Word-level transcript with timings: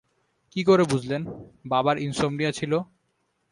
কী 0.51 0.61
করে 0.63 0.83
বুঝলেন, 0.83 1.21
বাবার 1.65 1.95
ইনসমনিয়া 1.97 2.51
ছিল? 2.51 2.73